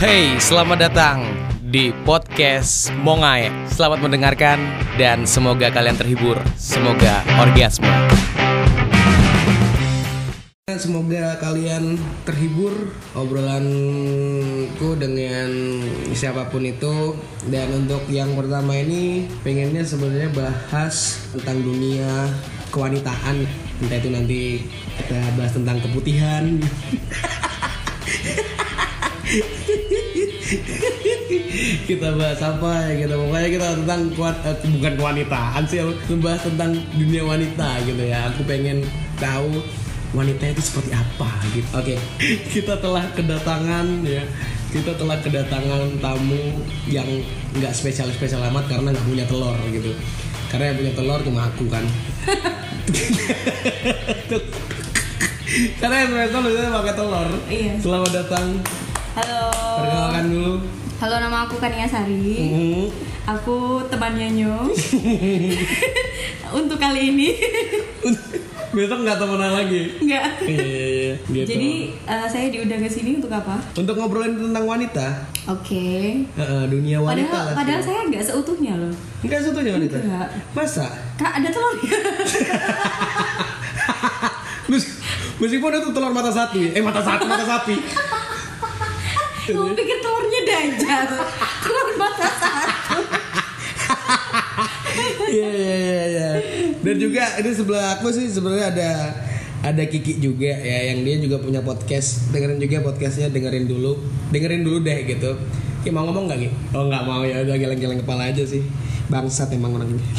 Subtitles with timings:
[0.00, 1.20] Hey, selamat datang
[1.60, 3.52] di podcast Mongai.
[3.68, 4.56] Selamat mendengarkan
[4.96, 6.40] dan semoga kalian terhibur.
[6.56, 7.92] Semoga orgasme.
[10.72, 12.72] Semoga kalian terhibur
[13.12, 15.52] obrolanku dengan
[16.16, 17.20] siapa pun itu
[17.52, 22.32] dan untuk yang pertama ini pengennya sebenarnya bahas tentang dunia
[22.72, 23.44] kewanitaan
[23.82, 24.40] entah itu nanti
[25.02, 26.44] kita bahas tentang keputihan.
[31.88, 33.14] Kita bahas apa ya gitu.
[33.16, 38.28] Pokoknya kita tentang kuat eh, bukan kewanitaan sih membahas tentang dunia wanita gitu ya.
[38.32, 38.84] Aku pengen
[39.20, 39.60] tahu
[40.12, 41.68] wanita itu seperti apa gitu.
[41.72, 41.94] Oke
[42.52, 44.24] kita telah kedatangan ya.
[44.72, 46.56] Kita telah kedatangan tamu
[46.88, 47.08] yang
[47.60, 49.92] nggak spesial spesial amat karena nggak punya telur gitu.
[50.48, 51.84] Karena yang punya telur cuma aku kan
[55.78, 57.72] karena telur biasanya pakai telur Iya.
[57.78, 58.46] selamat datang
[59.14, 59.42] Halo.
[59.76, 60.54] perkenalkan dulu
[60.96, 62.30] Halo nama aku Kania Sari.
[62.38, 62.86] Mhm.
[63.24, 63.56] Aku
[63.86, 64.54] temannya Nyo.
[66.52, 67.28] Untuk kali ini
[68.72, 70.00] Besok nggak temenan lagi.
[70.00, 70.24] enggak.
[70.42, 71.12] Iya, iya, iya.
[71.22, 71.44] Gitu.
[71.46, 71.70] Jadi
[72.02, 73.60] eh, saya diundang ke sini untuk apa?
[73.74, 76.24] untuk ngobrolin tentang wanita, Oke.
[76.24, 77.54] Heeh, dunia wanita Padahal lah.
[77.54, 78.88] padahal saya nggak seutuhnya loh.
[79.20, 79.96] Enggak satunya wanita.
[79.98, 80.28] Enggak.
[80.50, 80.88] Masa?
[81.14, 81.48] Kak ada.
[84.66, 85.00] Mes-
[85.42, 87.76] Meskipun itu telur mata sapi, eh mata sapi, mata sapi.
[89.42, 91.08] Kamu pikir telurnya dajjal?
[91.60, 92.98] Telur mata satu.
[95.32, 96.28] Iya iya iya iya.
[96.84, 98.90] Dan juga ini sebelah aku sih sebenarnya ada
[99.62, 102.28] ada Kiki juga ya yang dia juga punya podcast.
[102.34, 103.96] Dengerin juga podcastnya, dengerin dulu.
[104.28, 105.32] Dengerin dulu deh gitu.
[105.82, 106.48] Ki mau ngomong gak Ki?
[106.76, 108.60] Oh nggak mau ya udah geleng-geleng kepala aja sih.
[109.08, 110.02] Bangsat emang orang ini.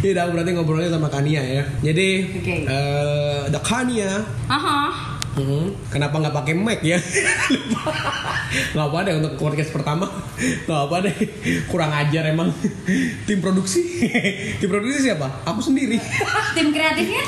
[0.00, 1.62] Ya udah berarti ngobrolnya sama Kania ya.
[1.84, 2.54] Jadi Oke.
[2.64, 4.24] eh ada Kania.
[4.48, 5.09] Aha.
[5.40, 7.00] Hmm, kenapa nggak pakai mic ya?
[8.72, 10.04] nggak apa deh untuk podcast pertama.
[10.66, 11.16] Nggak apa deh.
[11.66, 12.52] Kurang ajar emang.
[13.24, 13.80] Tim produksi.
[14.60, 15.26] Tim produksi siapa?
[15.44, 15.96] Aku sendiri.
[16.56, 17.24] Tim kreatifnya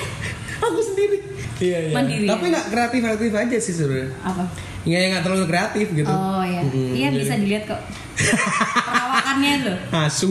[0.60, 1.18] Aku sendiri.
[1.56, 1.94] Iya iya.
[1.94, 2.26] Mandiri.
[2.26, 4.10] Tapi nggak kreatif kreatif aja sih sebenarnya.
[4.20, 4.44] apa?
[4.82, 6.10] Nggak nggak terlalu kreatif gitu.
[6.10, 6.60] Oh ya.
[6.60, 7.80] Mm-mm, Iya jadi- bisa dilihat kok.
[8.12, 9.78] Perawakannya loh.
[9.96, 10.30] Asu.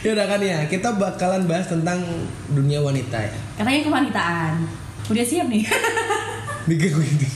[0.00, 0.58] ya udah kan ya.
[0.64, 1.98] Kita bakalan bahas tentang
[2.46, 3.32] dunia wanita ya.
[3.56, 4.83] Katanya kewanitaan.
[5.10, 5.64] Udah siap nih?
[6.70, 7.26] Mikir gue gitu.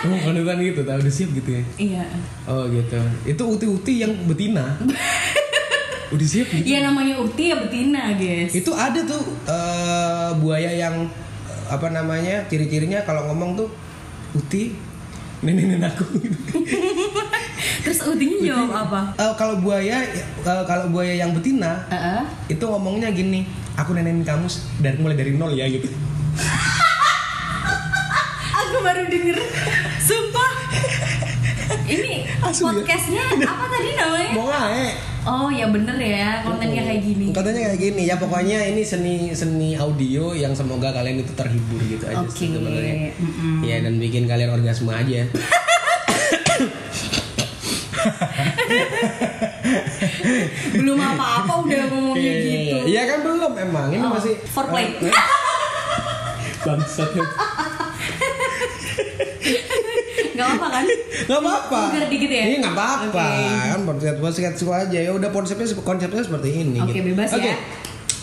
[0.00, 1.62] Oh, wanita gitu, tau udah siap gitu ya.
[1.76, 2.04] iya.
[2.48, 2.98] Oh gitu.
[3.28, 4.74] Itu uti-uti yang betina.
[6.10, 6.66] Udah siap gitu.
[6.66, 8.50] Iya namanya Uti ya betina guys.
[8.50, 11.06] Itu ada tuh eh, buaya yang
[11.46, 13.70] eh, apa namanya ciri-cirinya kalau ngomong tuh
[14.34, 14.74] uti
[15.46, 16.04] nenek aku.
[17.86, 19.00] Terus Utinya jawab apa?
[19.22, 22.26] Eh, kalau buaya eh, kalau buaya yang betina Heeh.
[22.50, 23.46] itu ngomongnya gini,
[23.78, 24.50] aku nenenin kamu
[24.82, 25.86] dari mulai dari nol ya gitu.
[28.80, 29.36] Baru denger.
[29.98, 30.50] Sumpah.
[31.84, 32.12] Ini
[32.46, 32.72] Asu ya?
[32.72, 34.30] podcastnya apa tadi namanya?
[34.32, 34.88] Mau ngae.
[35.20, 37.26] Oh ya bener ya kontennya kayak gini.
[37.28, 42.04] Katanya kayak gini ya pokoknya ini seni seni audio yang semoga kalian itu terhibur gitu
[42.06, 42.32] aja Oke.
[42.32, 43.12] sih sebenarnya.
[43.14, 43.60] Mm-mm.
[43.62, 45.28] Ya dan bikin kalian orgasme aja.
[50.72, 52.76] Belum apa-apa udah ngomong kayak Iya, gitu.
[52.88, 54.86] Iya kan belum emang ini Oh, masih foreplay.
[54.96, 55.12] Eh,
[56.62, 57.10] Bangsat.
[60.40, 60.84] Gak apa kan?
[61.28, 61.78] Gak apa-apa.
[61.92, 62.44] Vulgar dikit ya?
[62.48, 63.26] Iya gak apa-apa.
[63.76, 64.14] Kan konsep
[64.56, 64.98] suka aja.
[64.98, 66.80] Ya udah konsepnya konsepnya seperti ini.
[66.80, 67.12] Oke, gitu.
[67.12, 67.44] bebas Oke.
[67.44, 67.56] ya.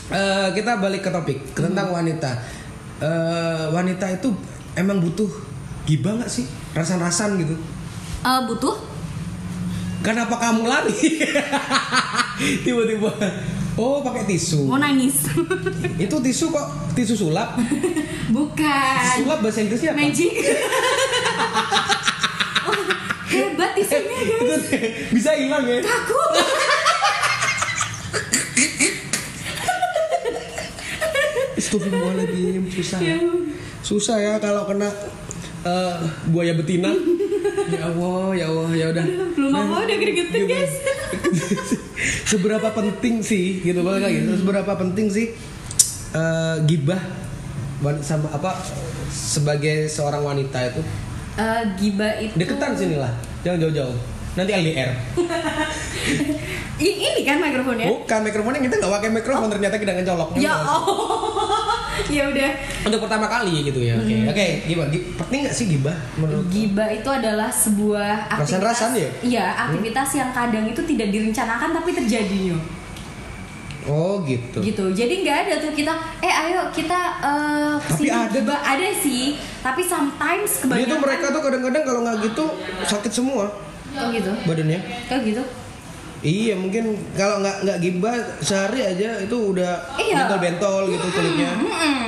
[0.07, 2.31] Eh, kita balik ke topik tentang wanita.
[2.97, 4.33] Eh, wanita itu
[4.73, 5.29] emang butuh
[5.85, 6.49] gibah gak sih?
[6.73, 7.53] Rasan-rasan gitu.
[8.25, 8.75] Eh, butuh?
[10.01, 10.93] Kenapa kamu lari?
[12.65, 13.11] Tiba-tiba.
[13.77, 14.65] Oh, pakai tisu.
[14.65, 15.29] Mau nangis?
[16.03, 16.65] Itu tisu kok
[16.97, 17.61] tisu sulap?
[18.33, 19.05] Bukan.
[19.21, 20.01] Sulap bahasa Inggrisnya apa?
[20.01, 20.33] Magic.
[23.27, 24.63] Hebat isunya guys.
[24.67, 24.77] Itu
[25.11, 25.79] bisa hilang ya?
[25.79, 26.19] Aku.
[31.57, 33.17] Astagfirullahaladzim, susah ya.
[33.81, 34.89] Susah ya kalau kena
[35.63, 35.95] eh,
[36.29, 36.91] buaya betina.
[37.67, 39.05] ya Allah, ya Allah, ya udah.
[39.35, 40.47] Belum apa udah gregetan Gitu.
[40.47, 40.73] guys.
[42.31, 44.19] Seberapa penting sih gitu balik lagi.
[44.37, 45.27] Seberapa penting sih
[46.13, 47.01] eh, gibah
[48.01, 48.57] sama apa
[49.09, 50.81] sebagai seorang wanita itu
[51.37, 52.33] Eh, giba itu.
[52.33, 53.97] deketan sini lah, jangan jauh-jauh.
[54.33, 54.89] Nanti LDR.
[56.77, 57.89] Ini kan mikrofonnya.
[57.89, 60.29] Bukan mikrofonnya kita nggak pakai mikrofon ternyata kita ngecolok.
[60.37, 61.33] Ya oh.
[62.13, 62.49] ya udah.
[62.85, 63.97] Untuk pertama kali gitu ya.
[63.97, 64.13] Oke.
[64.13, 64.29] Hmm.
[64.29, 64.89] Oke, gimana?
[64.93, 66.45] Gi- Penting nggak sih gibah menurut?
[66.53, 68.61] Giba itu adalah sebuah aktivitas.
[68.61, 69.09] Rasan-rasan ya?
[69.25, 72.57] Iya, aktivitas yang kadang itu tidak direncanakan tapi terjadinya.
[73.87, 74.59] Oh gitu.
[74.59, 78.59] gitu jadi nggak ada tuh kita eh ayo kita eh, Tapi ke sini ada Gibah.
[78.61, 79.25] ada sih
[79.59, 82.45] tapi sometimes kebanyakan tuh mereka tuh kadang-kadang kalau nggak gitu
[82.81, 83.47] sakit semua
[83.89, 84.79] oh gitu badannya.
[85.05, 85.43] kayak gitu
[86.17, 88.11] Iya mungkin kalau nggak nggak gibah
[88.41, 90.25] sehari aja itu udah Iya.
[90.25, 91.53] bentol-bentol gitu kulitnya.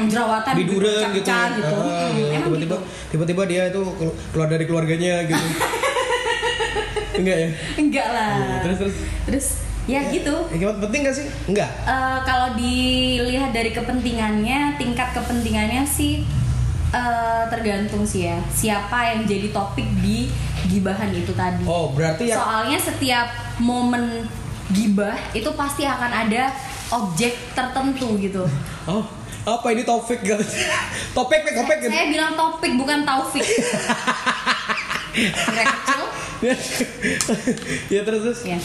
[0.03, 1.29] Jerawatan Biduran gitu.
[1.29, 1.75] bercak-cak gitu.
[1.77, 2.77] Ah, Mm, Tiba-tiba gitu.
[3.07, 5.45] tiba-tiba dia itu kelu- keluar dari keluarganya gitu.
[7.15, 7.49] Enggak ya?
[7.75, 8.33] enggak lah
[8.63, 8.95] Terus terus.
[9.25, 9.47] terus
[9.89, 11.25] ya gitu Eh, penting gak sih?
[11.49, 11.69] Enggak.
[11.81, 16.21] Eh, kalau dilihat dari kepentingannya, tingkat kepentingannya sih
[16.93, 18.37] eh, tergantung sih ya.
[18.53, 20.29] Siapa yang jadi topik di
[20.69, 21.65] gibahan itu tadi.
[21.65, 23.27] Oh berarti yang Soalnya setiap
[23.57, 24.29] momen
[24.69, 26.53] gibah itu pasti akan ada
[26.93, 28.45] objek tertentu gitu.
[28.89, 29.05] Oh
[29.45, 30.37] apa ini topik gitu?
[31.17, 31.89] topik topik topik gitu.
[31.89, 33.45] Saya bilang topik bukan taufik.
[37.89, 38.39] Ya terus terus.
[38.47, 38.57] Ya,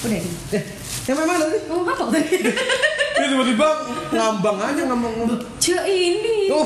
[0.00, 0.30] udah di.
[0.52, 0.62] Eh,
[1.06, 1.60] yang mana sih?
[1.68, 2.36] Ngomong apa tadi?
[3.20, 3.68] Ini tiba-tiba
[4.10, 5.40] ngambang aja ngambang ngambang.
[5.60, 6.48] Ce ini.
[6.48, 6.64] Oh.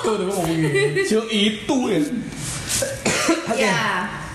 [0.00, 0.68] Tuh udah ngomong gitu.
[1.04, 2.00] So, itu ya.
[3.44, 3.60] Oke.
[3.60, 3.84] Ya,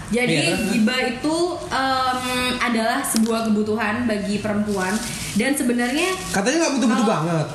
[0.10, 2.22] jadi Iya, gibah itu em,
[2.58, 4.94] adalah sebuah kebutuhan bagi perempuan
[5.34, 7.48] dan sebenarnya Katanya nggak butuh-butuh banget.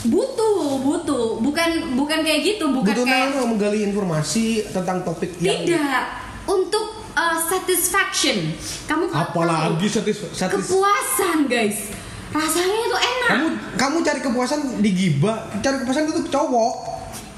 [0.00, 6.08] butuh, butuh, bukan bukan kayak gitu, bukan Butuh kayak menggali informasi tentang topik yang tidak
[6.48, 8.52] untuk uh, satisfaction.
[8.84, 9.96] Kamu nggak apalagi tahu.
[10.00, 11.90] satis, satis kepuasan, guys.
[12.30, 13.28] Rasanya itu enak.
[13.30, 16.74] kamu kamu cari kepuasan di gibah cari kepuasan itu cowok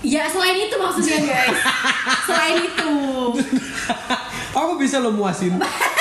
[0.03, 1.57] Ya selain itu maksudnya, guys.
[2.27, 2.93] selain itu.
[4.59, 5.57] aku bisa lo muasin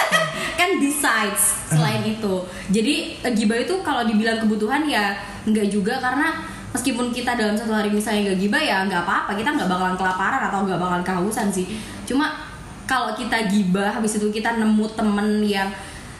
[0.59, 2.35] kan besides selain itu
[2.69, 5.15] jadi eh, gibah itu kalau dibilang kebutuhan ya
[5.47, 9.56] enggak juga karena meskipun kita dalam satu hari misalnya nggak gibah ya nggak apa-apa kita
[9.56, 11.65] nggak bakalan kelaparan atau nggak bakalan kehausan sih
[12.06, 12.50] cuma
[12.91, 15.71] kalau kita gibah habis itu kita nemu temen yang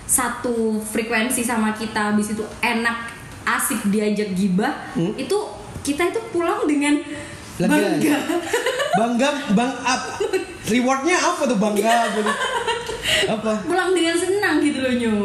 [0.08, 3.12] satu frekuensi sama kita habis itu enak
[3.44, 5.12] asik diajak gibah Hmm?
[5.20, 5.36] itu
[5.84, 6.96] kita itu pulang dengan
[7.60, 7.68] Lega.
[7.68, 8.16] bangga
[8.96, 10.02] bangga bang up
[10.66, 12.32] rewardnya apa tuh bangga gitu?
[13.28, 15.16] apa pulang dengan senang gitu loh nyo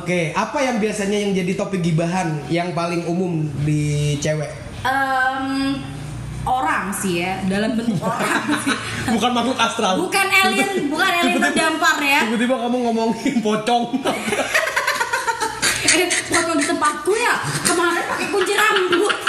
[0.00, 4.50] oke apa yang biasanya yang jadi topik gibahan yang paling umum di cewek
[4.80, 5.76] Em,
[6.42, 8.32] orang sih ya dalam bentuk orang
[8.62, 8.76] sih.
[9.14, 9.98] Bukan makhluk astral.
[9.98, 12.20] Bukan alien bukan alien terdampar ya.
[12.24, 13.84] tiba-tiba kamu ngomongin pocong.
[15.82, 19.16] Eh waktu di tempatku ya kemarin pakai kunci rambut.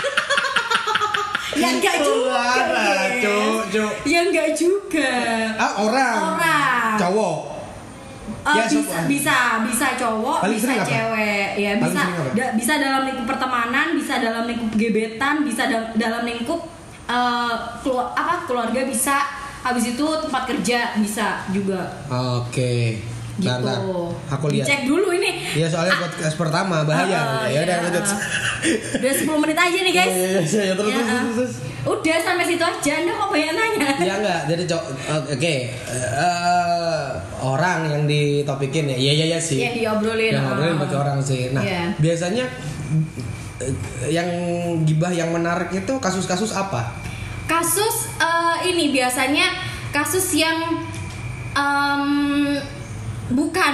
[1.51, 3.21] Ya enggak juga Suara, guys.
[3.21, 3.91] cuk, cuk.
[4.03, 5.11] ya enggak juga.
[5.53, 6.15] Ah orang.
[6.31, 6.91] Orang.
[6.97, 7.37] Cowok.
[8.41, 9.03] Eh, Ya, bisa, sopan.
[9.05, 10.87] bisa bisa cowok Paling bisa apa?
[10.87, 11.49] cewek.
[11.53, 12.31] Ya Paling bisa sering apa?
[12.33, 16.59] da- bisa dalam lingkup pertemanan bisa dalam lingkup gebetan bisa da- dalam lingkup
[17.77, 19.15] kelu- apa keluarga bisa
[19.61, 21.85] habis itu tempat kerja bisa juga.
[22.07, 22.97] Oke
[23.33, 23.47] gitu.
[23.47, 23.79] Bentar, bentar.
[24.29, 24.65] aku lihat.
[24.65, 25.31] Cek dulu ini.
[25.53, 27.85] Ya soalnya podcast pertama bahaya Ah, ya udah iya.
[27.87, 28.05] lanjut.
[28.93, 30.13] Udah 10 menit aja nih guys.
[30.13, 30.27] Iya,
[30.61, 31.21] iya, terus, Ya, terus, ah.
[31.23, 31.53] terus, terus.
[31.81, 32.91] udah sampai situ aja.
[32.93, 33.89] Anda kok banyak nanya.
[33.99, 34.85] Ya enggak jadi cowok
[35.31, 35.55] oke.
[36.21, 37.07] Eh,
[37.41, 38.97] orang yang ditopikin ya.
[38.99, 39.57] Iya iya iya sih.
[39.59, 40.31] Yang diobrolin.
[40.31, 40.81] Yang ngobrolin ah.
[40.81, 41.41] pakai orang sih.
[41.49, 41.83] Nah Iya.
[41.97, 42.45] biasanya
[43.57, 43.73] eh,
[44.11, 44.27] yang
[44.83, 46.93] gibah yang menarik itu kasus-kasus apa
[47.51, 49.51] kasus eh, ini biasanya
[49.91, 50.79] kasus yang
[51.51, 52.05] em,
[53.35, 53.73] bukan.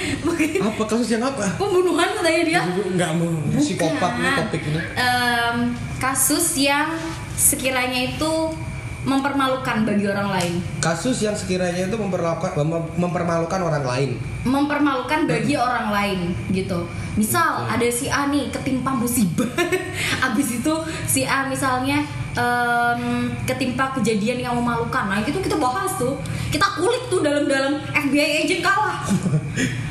[0.68, 0.82] Apa?
[0.88, 1.44] Kasus yang apa?
[1.60, 2.60] Pembunuhan katanya dia.
[2.64, 3.28] Nggak mau
[3.60, 5.56] psikopat nih topik ini Em,
[6.00, 6.96] kasus yang
[7.36, 8.32] sekiranya itu
[9.00, 10.52] mempermalukan bagi orang lain.
[10.76, 14.10] Kasus yang sekiranya itu memperlakukan mem- mempermalukan orang lain.
[14.44, 16.18] Mempermalukan bagi orang lain
[16.52, 16.84] gitu.
[17.16, 19.48] Misal ada si A nih ketimpa musibah.
[20.28, 20.74] Abis itu
[21.08, 22.04] si A misalnya
[22.36, 25.08] em, ketimpa kejadian yang memalukan.
[25.08, 26.20] Nah itu kita bahas tuh.
[26.52, 29.00] Kita kulik tuh dalam-dalam FBI agent kalah.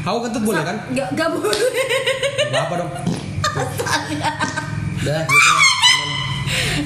[0.05, 0.77] Kau kentut boleh kan?
[0.93, 1.57] nggak nggak boleh.
[2.53, 2.91] Nggak apa dong.
[4.99, 5.51] Udah gitu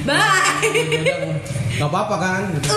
[0.04, 0.18] bye.
[1.00, 2.68] Udah, nggak apa-apa kan gitu.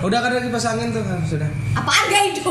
[0.00, 2.50] udah kan lagi pasangin tuh kan, sudah apaan gak itu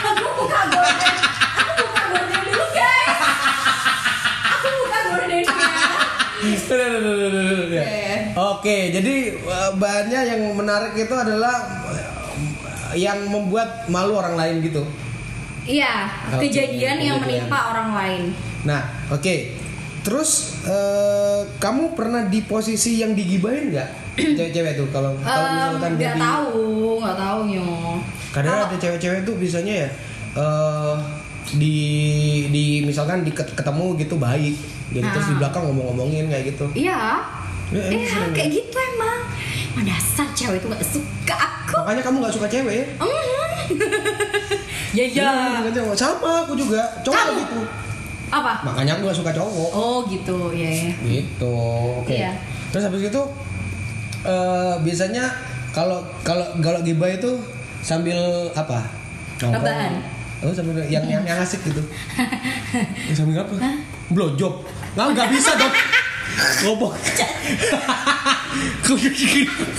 [0.00, 1.16] aku buka gorden
[1.56, 3.20] aku buka gorden dulu guys
[4.54, 5.58] aku buka gordennya
[6.40, 7.84] Udah, udah, udah, udah, udah, udah.
[8.54, 8.76] Oke.
[8.94, 11.52] Jadi eh, bahannya yang menarik itu adalah
[11.92, 14.86] eh, yang membuat malu orang lain gitu.
[15.68, 16.08] Iya,
[16.40, 17.44] kejadian yang kejadian.
[17.44, 18.22] menimpa orang lain.
[18.64, 18.80] Nah,
[19.12, 19.34] oke.
[20.00, 23.88] Terus eh, kamu pernah di posisi yang digibahin nggak?
[24.36, 26.64] Cewek-cewek tuh kalau kalau Em, misalkan nggak jadi- tahu,
[26.98, 27.68] nggak tahu nyo.
[28.30, 29.88] Kadang Kalau- ada cewek-cewek tuh biasanya ya
[30.32, 30.94] eh
[31.52, 31.76] di
[32.48, 34.54] di misalkan di ket- ketemu gitu baik,
[34.88, 35.38] jadi terus di Ah.
[35.40, 36.66] belakang ngomong-ngomongin kayak gitu.
[36.76, 37.18] Iya.
[37.70, 39.18] Ya, Iya, sering kayak gitu emang.
[39.72, 41.74] Mana dasar cewek itu gak suka aku.
[41.80, 42.86] Makanya kamu nggak suka cewek ya?
[42.98, 43.66] Mhm.
[44.90, 45.30] Ya ya.
[45.56, 45.94] Dengan cowok.
[45.94, 47.38] sama aku juga cowok Kamu?
[47.40, 47.60] gitu
[48.30, 48.62] Apa?
[48.62, 50.90] makanya aku gak suka cowok Oh gitu, ya ya.
[51.02, 51.54] gitu
[51.98, 52.30] oke Iya.
[52.70, 53.22] terus habis itu
[54.22, 55.24] eh, biasanya
[55.70, 57.30] kalau kalau kalau gibah itu
[57.80, 58.18] sambil
[58.52, 58.82] apa.
[59.40, 59.98] Rebahan.
[60.40, 61.80] oh sambil yang yang, yang asik gitu
[63.16, 63.56] sambil apa
[64.08, 65.72] blowjob nggak nggak bisa dong
[66.62, 66.92] ngobok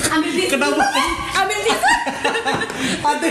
[0.07, 0.49] Ambil tisu.
[0.49, 0.83] Kenapa?
[1.37, 1.87] Ambil tisu.
[3.03, 3.27] ada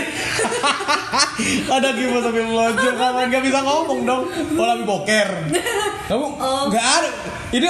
[1.69, 5.27] ada gimana sambil blowjob kapan nggak bisa ngomong dong kalau lagi boker
[6.05, 6.63] kamu Oh.
[6.69, 7.09] nggak ada
[7.51, 7.67] ini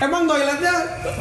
[0.00, 0.74] emang toiletnya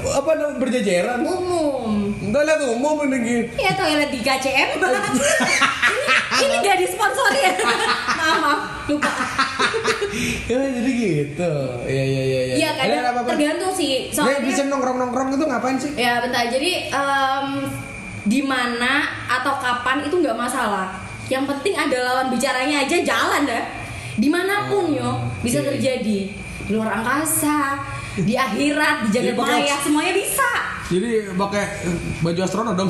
[0.10, 2.12] apa berjejeran Umum.
[2.30, 4.70] toilet umum ini gini Ya toilet di KCM.
[4.76, 4.90] ini
[6.40, 7.52] ini gak disponsori ya.
[7.60, 9.12] maaf, maaf, lupa.
[10.52, 11.54] ya jadi gitu
[11.86, 14.10] ya ya ya ya Iya Ini kadang apa apa tergantung sih.
[14.10, 17.48] Soalnya bisa nongkrong nongkrong itu ngapain sih Ya bentar, jadi em,
[18.24, 18.94] di mana
[19.26, 20.92] atau kapan itu nggak masalah.
[21.26, 23.64] Yang penting ada lawan bicaranya aja jalan dah.
[24.16, 25.72] Di mana pun yo bisa oke.
[25.72, 26.20] terjadi
[26.66, 27.80] di luar angkasa,
[28.20, 30.50] di akhirat, di jagat maya semuanya bisa.
[30.86, 32.90] jadi pakai eh, baju astronot dong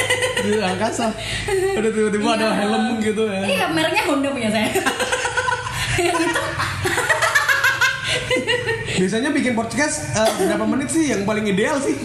[0.46, 1.10] di angkasa
[1.50, 2.58] ada tiba-tiba ada Iya.
[2.58, 4.70] helm gitu ya Iya mereknya Honda punya saya.
[6.02, 6.42] Yang itu
[9.00, 11.96] biasanya bikin podcast eh, berapa menit sih yang paling ideal sih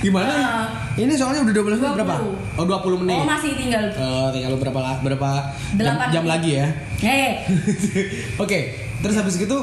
[0.00, 0.66] gimana
[0.96, 1.98] ini soalnya udah 12 menit 20.
[2.00, 2.14] berapa
[2.58, 3.84] oh 20 menit oh masih tinggal.
[3.94, 5.30] Oh, tinggal berapa berapa
[5.76, 6.66] jam, jam lagi ya
[6.98, 7.46] Hei,
[8.42, 8.58] oke
[8.98, 9.58] terus habis gitu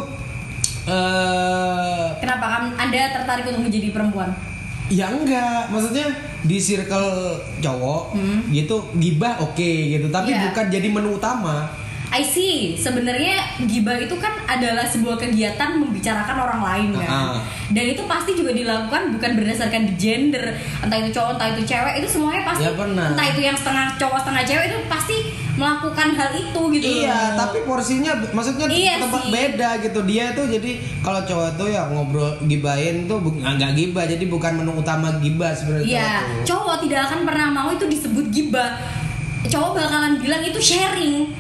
[0.88, 4.32] eh kenapa kamu Anda tertarik untuk menjadi perempuan?
[4.88, 6.08] Ya enggak, maksudnya
[6.42, 8.16] di circle cowok
[8.48, 9.60] gitu gibah oke
[9.92, 10.40] gitu, tapi Hmm.
[10.40, 10.46] Iya.
[10.48, 11.68] bukan jadi menu utama.
[12.08, 12.74] I see.
[12.74, 13.36] Sebenarnya
[13.68, 17.10] gibah itu kan adalah sebuah kegiatan membicarakan orang lain kan.
[17.10, 17.38] Ah.
[17.68, 22.08] Dan itu pasti juga dilakukan bukan berdasarkan gender, entah itu cowok, entah itu cewek, itu
[22.08, 23.12] semuanya pasti Ya, benar.
[23.12, 25.18] entah itu yang setengah cowok, setengah cewek itu pasti
[25.58, 26.86] melakukan hal itu gitu.
[27.02, 27.38] Iya, loh.
[27.44, 29.32] tapi porsinya maksudnya Iya tempat sih.
[29.34, 30.00] beda gitu.
[30.06, 30.72] Dia tuh jadi
[31.02, 35.52] kalau cowok tuh ya ngobrol gibahin tuh bu- nggak gibah, jadi bukan menu utama gibah
[35.52, 35.88] sebenarnya.
[35.90, 36.12] Iya,
[36.46, 38.76] cowok cowok tidak akan pernah mau itu disebut gibah.
[39.48, 41.32] Cowok bakalan bilang itu sharing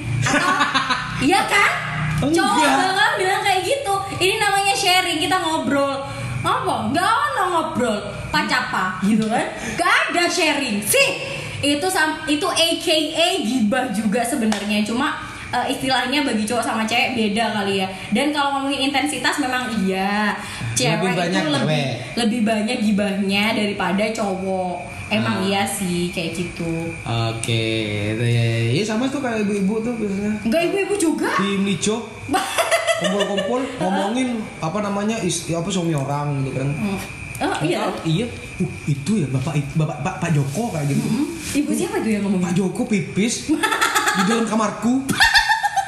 [1.21, 1.71] iya kan?
[2.17, 3.93] Cowok bakalan bilang kayak gitu.
[4.17, 6.01] Ini namanya sharing, kita ngobrol.
[6.41, 6.89] Apa?
[6.95, 7.99] Gak ada ngobrol.
[8.33, 9.45] Pacapa gitu kan?
[9.77, 10.81] Gak ada sharing.
[10.81, 11.21] Sih,
[11.61, 14.81] itu sam itu AKA gibah juga sebenarnya.
[14.81, 17.87] Cuma eh, istilahnya bagi cowok sama cewek beda kali ya.
[18.09, 20.35] Dan kalau ngomongin intensitas memang iya.
[20.73, 21.93] Cewek Lebih banyak itu lebih cewek.
[22.15, 24.77] lebih banyak gibahnya daripada cowok.
[25.07, 25.47] Emang Ah.
[25.47, 26.91] iya sih kayak gitu.
[27.01, 27.63] Oke,
[28.11, 28.83] itu ya, ya, ya.
[28.83, 31.31] sama tuh kayak ibu-ibu tuh biasanya Enggak ibu-ibu juga.
[31.37, 32.11] di Mico
[32.99, 36.69] kumpul-kumpul ngomongin apa namanya is, apa suami orang gitu kan.
[36.69, 36.99] Hmm.
[37.39, 37.87] Oh iya.
[38.03, 38.25] Iya.
[38.57, 41.05] Uh, itu ya Bapak Bapak Pak, Pak Joko kayak gitu.
[41.05, 41.27] Hmm.
[41.55, 42.41] Ibu siapa itu yang ngomong?
[42.41, 43.47] Pak Joko pipis
[44.17, 45.07] di dalam kamarku.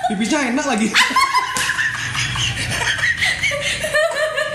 [0.10, 0.88] Pipisnya enak lagi.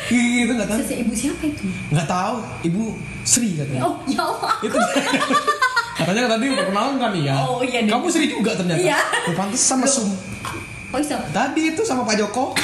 [0.07, 0.79] gitu nggak tahu.
[0.79, 1.65] Sese ibu siapa itu?
[1.91, 2.37] Nggak tahu.
[2.63, 2.83] Ibu
[3.23, 3.83] Sri katanya.
[3.83, 4.53] Oh ya Allah.
[4.61, 4.77] Itu
[5.97, 7.35] katanya tadi perkenalan kan ya.
[7.41, 7.91] Oh, iya deh.
[7.91, 8.79] Kamu Sri juga ternyata.
[8.79, 8.99] Iya.
[9.33, 10.11] Pantes sama Sum.
[10.91, 11.17] Oh iso.
[11.33, 12.55] Tadi itu sama Pak Joko.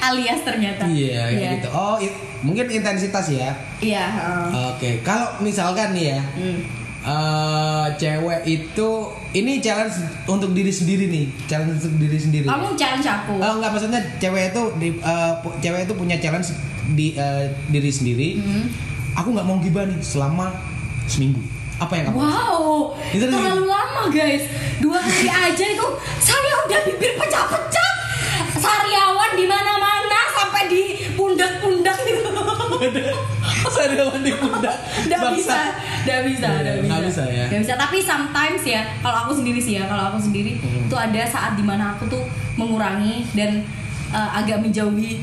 [0.00, 0.84] Alias ternyata.
[0.84, 1.68] Iya, kayak gitu.
[1.70, 3.52] Oh, i- mungkin intensitas ya.
[3.78, 4.04] Iya.
[4.08, 4.46] heeh.
[4.74, 6.58] Oke, kalau misalkan nih ya, Hmm.
[7.00, 8.88] Eh cewek itu
[9.32, 12.44] ini challenge untuk diri sendiri nih, challenge untuk diri sendiri.
[12.44, 13.34] Kamu challenge aku.
[13.34, 16.52] Oh enggak maksudnya cewek itu di, eh, pu- cewek itu punya challenge
[16.90, 18.28] di eh, diri sendiri.
[18.36, 18.64] Hmm.
[19.16, 20.52] Aku nggak mau gibah nih selama
[21.06, 21.40] seminggu.
[21.78, 22.16] Apa yang kamu?
[22.20, 23.32] Wow, Itu nih.
[23.32, 24.44] terlalu lama guys.
[24.78, 25.86] Dua hari aja itu
[26.20, 27.90] saya udah bibir pecah-pecah.
[28.52, 30.82] Sariawan di mana-mana sampai di
[31.14, 32.28] pundak-pundak gitu.
[33.66, 34.76] Sariawan di pundak.
[35.02, 35.58] Nggak bisa,
[36.02, 36.88] nggak bisa, nggak bisa.
[36.88, 37.44] nggak bisa ya.
[37.46, 37.74] Nggak bisa.
[37.76, 40.86] Tapi sometimes ya, kalau aku sendiri sih ya, kalau aku sendiri Hmm.
[40.86, 42.22] tuh ada saat di mana aku tuh
[42.54, 43.62] mengurangi dan
[44.08, 45.20] uh, agak menjauhi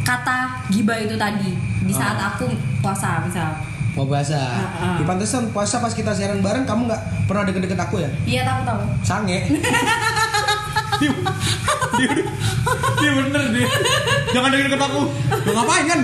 [0.00, 2.28] kata gibah itu tadi di saat Oh.
[2.28, 2.44] aku
[2.78, 3.52] puasa misal.
[3.92, 4.38] Mau bahasa.
[4.38, 4.96] Ah, ah.
[4.96, 8.08] Di pantesan puasa pas kita siaran bareng kamu nggak pernah deket-deket aku ya?
[8.24, 8.80] Iya tahu tahu.
[9.02, 9.38] Sange.
[10.98, 11.10] dia,
[11.96, 12.10] dia,
[12.96, 13.66] dia bener dia.
[14.30, 15.00] Jangan deket-deket aku.
[15.40, 16.00] Lu ngapain kan?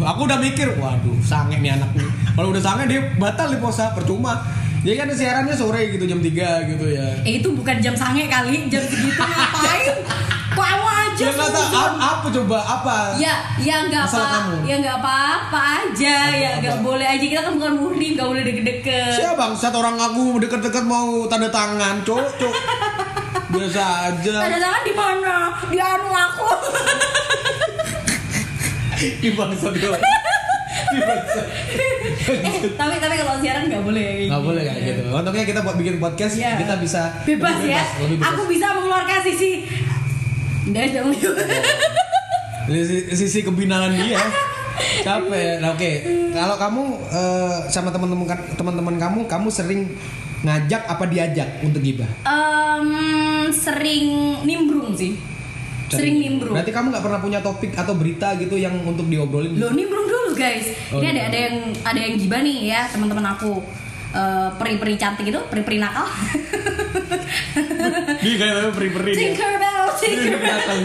[0.00, 2.08] Tuh, Aku udah mikir, waduh, sange nih anak nih.
[2.32, 4.40] Kalau udah sange dia batal di puasa, percuma.
[4.80, 7.04] Jadi kan siarannya sore gitu jam 3 gitu ya.
[7.20, 9.92] Eh itu bukan jam sange kali, jam segitu ngapain?
[10.56, 11.20] Kamu aja.
[11.20, 12.96] Ya kata apa, apa coba apa?
[13.20, 14.56] Ya, ya nggak apa, kamu.
[14.66, 16.60] ya nggak apa-apa aja, ya Apa-apa.
[16.64, 19.14] nggak boleh aja kita kan bukan muhrim, nggak boleh deket-deket.
[19.14, 19.52] Siapa bang?
[19.52, 22.54] Satu orang aku deket-deket mau tanda tangan, cok, cok.
[23.52, 24.34] Biasa aja.
[24.42, 25.34] Tanda tangan di mana?
[25.68, 26.48] Di anu aku.
[29.22, 29.68] Di bangsa
[32.20, 35.02] eh tapi tapi kalau siaran nggak boleh ya, Nggak boleh kayak gitu.
[35.08, 36.58] Untungnya kita buat bikin podcast, Iya.
[36.58, 38.26] kita bisa bebas ya lebih bebas.
[38.28, 39.50] aku bisa mengeluarkan sisi
[40.70, 41.10] dong
[42.66, 44.20] Dari si- sisi kebinalan dia.
[45.00, 45.58] Capek.
[45.58, 45.90] Nah, oke.
[46.30, 49.80] Kalau kamu eh, sama teman-teman teman-teman kamu, kamu sering
[50.40, 52.08] ngajak apa diajak untuk gibah?
[52.24, 52.88] Em,
[53.50, 54.06] sering
[54.42, 55.12] nimbrung sih
[55.90, 59.58] sering nimbrung Berarti kamu nggak pernah punya topik atau berita gitu yang untuk diobrolin?
[59.58, 60.70] Lo nimbrung dulu guys.
[60.94, 63.58] Oh, Ini ada ada yang ada yang gibah nih ya teman-teman aku.
[64.10, 66.02] Eh, peri-peri cantik itu, peri-peri nakal.
[68.22, 69.12] Dia kayak peri-peri.
[69.14, 70.80] Tinkerbell, Tinkerbell.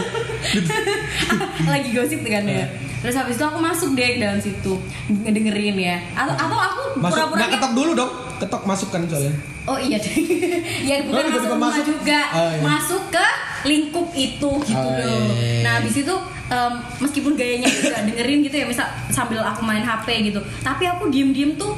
[1.74, 2.62] Lagi gosip tuh kan Iya.
[2.62, 2.66] ya.
[2.96, 4.72] Terus habis itu aku masuk deh ke dalam situ
[5.06, 5.96] ngedengerin ya.
[6.12, 8.12] Atau atau aku Masuk, pura-pura nggak ketok dulu dong.
[8.36, 9.32] Ketok masuk kan soalnya.
[9.64, 10.14] Oh iya deh.
[10.88, 11.84] ya bukan Oh, masuk rumah masuk.
[11.88, 12.62] juga, Oh, iya.
[12.62, 13.26] masuk ke
[13.64, 15.02] lingkup itu gitu Oh, loh.
[15.02, 15.60] iya, iya.
[15.60, 16.14] Nah, habis itu
[16.46, 20.38] em, meskipun gayanya juga dengerin gitu ya, misal sambil aku main HP gitu.
[20.60, 21.74] Tapi aku diem-diem tuh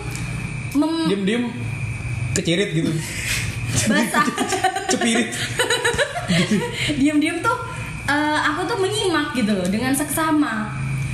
[0.75, 1.45] mem Diem-diem
[2.33, 2.93] kecirit gitu.
[3.91, 4.25] basah.
[4.91, 5.29] Cepirit.
[6.95, 7.57] diem-diem tuh
[8.05, 10.69] eh, aku tuh menyimak gitu loh dengan seksama.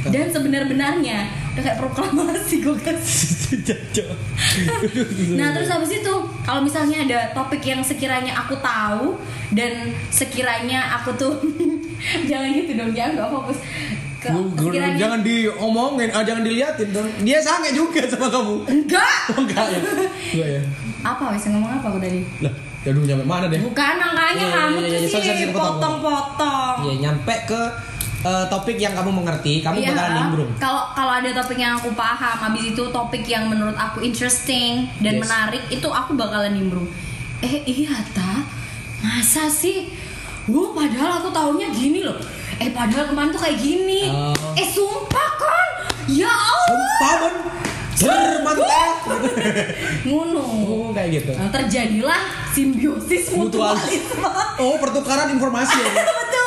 [0.04, 1.18] Dan sebenar-benarnya
[1.52, 2.76] udah kayak proklamasi gue.
[3.66, 4.04] Jajo.
[5.32, 9.16] Nah terus habis itu kalau misalnya ada topik yang sekiranya aku tahu
[9.50, 9.73] dan
[10.11, 11.34] sekiranya aku tuh
[12.28, 13.58] jangan gitu dong jangan nggak fokus
[14.18, 17.08] ke sekiranya jangan diomongin, ah, jangan diliatin dong.
[17.23, 18.56] Dia sange juga sama kamu.
[18.66, 19.80] enggak Oh, enggak ya?
[20.32, 20.62] Enggak ya?
[21.04, 22.49] apa wes ngomong apa aku tadi Lah,
[22.80, 23.61] ya dulu nyampe mana deh?
[23.61, 27.61] bukan makanya Iya, kamu iya, tuh iya, sih potong, potong-potong Iya, nyampe ke
[28.25, 30.50] eh, topik yang kamu mengerti, kamu Iya, bakalan nimbrung.
[30.57, 35.14] Kalau kalau ada topik yang aku paham, habis itu topik yang menurut aku interesting dan
[35.14, 35.23] Yes.
[35.23, 36.88] menarik, itu aku bakalan nimbrung.
[37.38, 38.40] Eh iya ta,
[39.00, 39.93] masa sih?
[40.45, 42.16] Wah padahal aku taunya gini loh.
[42.54, 44.09] Eh padahal kemarin tuh kayak gini.
[44.09, 44.33] Oh.
[44.54, 45.69] Eh sumpah kan?
[46.07, 46.93] Ya Allah.
[46.95, 47.35] Sumpah, Bon.
[47.95, 48.97] Bermantap.
[50.09, 50.43] Ngono.
[50.43, 51.31] Oh, kayak gitu.
[51.33, 53.87] Nah, terjadilah simbiosis Mutualis.
[54.12, 54.28] mutualisme.
[54.59, 55.90] Oh, pertukaran informasi ya.
[56.21, 56.43] Betul.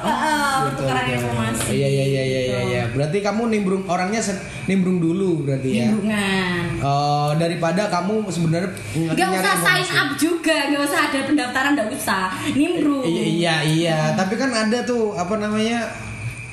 [0.00, 1.16] Betul, pertukaran betul.
[1.16, 1.68] informasi.
[1.70, 2.82] Iya, iya, iya, iya, iya, iya.
[2.90, 4.20] Berarti kamu nimbrung orangnya
[4.64, 5.86] nimbrung dulu berarti ya.
[5.86, 6.62] Nimbrungan.
[6.80, 11.70] Oh, daripada kamu sebenarnya ng- Gak nyari usah sign up juga, gak usah ada pendaftaran,
[11.76, 12.24] gak usah.
[12.52, 13.04] Nimbrung.
[13.04, 13.98] Iya, iya, iya.
[14.16, 15.84] Tapi kan ada tuh apa namanya?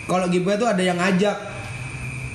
[0.06, 1.36] Kalau gibah tuh ada yang ngajak.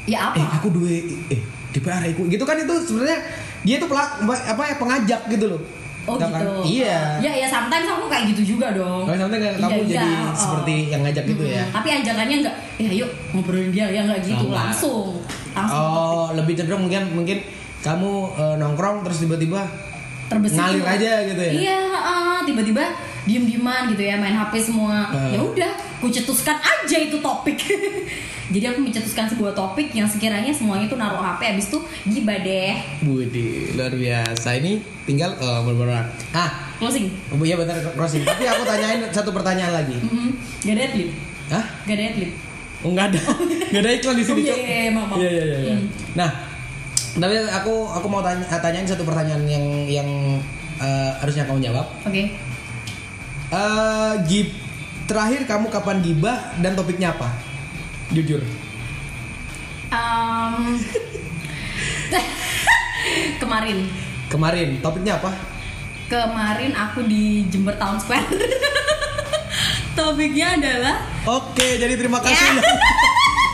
[0.04, 0.36] Ya apa?
[0.36, 0.90] Eh, aku dua
[1.28, 1.40] eh
[1.72, 2.28] DPR aku.
[2.28, 3.18] Gitu kan itu sebenarnya
[3.62, 5.60] dia tuh pelak apa ya pengajak gitu loh.
[6.02, 6.26] Oh gitu.
[6.26, 6.42] kan?
[6.62, 6.98] Iya.
[7.22, 9.06] Ya ya sometimes aku kayak gitu juga dong.
[9.06, 10.34] Kalau sampai Iya, kamu iya, jadi oh.
[10.34, 11.62] seperti yang ngajak gitu ya.
[11.70, 14.58] Tapi ajakannya enggak, ya ayo ngobrolin dia ya enggak gitu Enggak.
[14.66, 15.22] langsung.
[15.52, 17.38] Langsung Oh, lebih cenderung mungkin mungkin
[17.78, 19.62] kamu eh, nongkrong terus tiba-tiba
[20.34, 20.58] terbesit.
[20.58, 21.52] ngalir aja gitu ya.
[21.52, 22.84] Iya, heeh, tiba-tiba
[23.22, 25.06] diem-dieman gitu ya main HP semua.
[25.08, 25.36] Heeh.
[25.36, 27.58] Ya udah, ku cetuskan aja itu topik.
[28.52, 32.76] Jadi aku mencetuskan sebuah topik yang sekiranya semuanya tuh naruh HP habis itu gibah deh.
[33.00, 34.60] Budi, luar biasa.
[34.60, 36.04] Ini tinggal oh, bener-bener.
[36.32, 37.08] Ah, Closing.
[37.30, 38.20] oh, iya benar crossing.
[38.22, 39.96] Tapi aku tanyain satu pertanyaan lagi.
[39.96, 40.30] Mhm.
[40.62, 41.10] Gak ada adlib.
[41.48, 41.64] Hah?
[41.86, 42.30] Gak ada adlib.
[42.82, 43.20] Oh, enggak ada.
[43.72, 44.58] Enggak ada iklan di sini, Oh, iya, Cok.
[44.58, 44.90] iya, iya.
[45.16, 45.74] Iya, iya, iya.
[45.78, 45.86] Hmm.
[46.12, 46.30] Nah,
[47.12, 50.08] tapi aku aku mau tanya tanyain satu pertanyaan yang yang
[50.80, 51.86] eh, harusnya kamu jawab.
[52.02, 52.32] Oke.
[53.52, 54.48] Eh, gib
[55.04, 57.28] terakhir kamu kapan gibah dan topiknya apa?
[58.12, 58.40] Jujur.
[59.92, 60.80] Em,
[63.42, 63.78] kemarin
[64.32, 65.52] Kemarin topiknya apa?
[66.08, 68.28] kemarin aku di Jember Town Square
[69.96, 72.60] topiknya adalah Oke, jadi terima kasih Ya.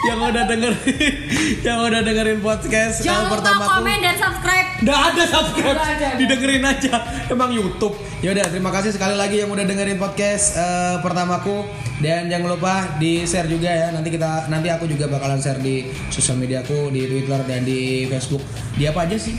[0.06, 1.14] yang, udah dengerin
[1.66, 3.68] yang udah dengerin podcast jangan lupa pertamaku.
[3.72, 6.08] komen dan subscribe Nggak ada subscribe, Nggak ada.
[6.22, 6.94] didengerin aja.
[7.26, 7.98] Emang YouTube.
[8.22, 11.66] Ya udah, terima kasih sekali lagi yang udah dengerin podcast eh, pertamaku
[11.98, 13.90] dan jangan lupa di share juga ya.
[13.90, 15.82] Nanti kita nanti aku juga bakalan share di
[16.14, 18.38] sosial mediaku di Twitter dan di Facebook.
[18.78, 19.34] Di apa aja sih?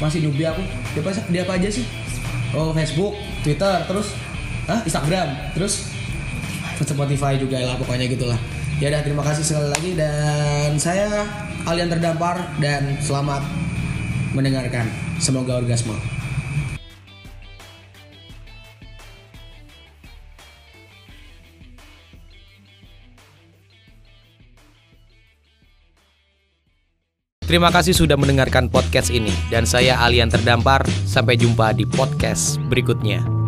[0.00, 0.64] Masih newbie aku.
[0.96, 1.84] Di apa, di apa aja sih?
[2.56, 3.12] Oh, Facebook,
[3.44, 4.16] Twitter, terus
[4.64, 4.80] Hah?
[4.80, 5.92] Instagram, terus
[6.80, 8.40] Spotify juga lah pokoknya gitulah.
[8.80, 11.28] Ya udah, terima kasih sekali lagi dan saya
[11.68, 13.44] kalian terdampar dan selamat
[14.32, 14.88] mendengarkan.
[15.20, 15.92] Semoga orgasme.
[27.44, 30.88] Terima kasih sudah mendengarkan podcast ini dan saya Alian Terdampar.
[31.04, 33.39] Sampai jumpa di podcast berikutnya.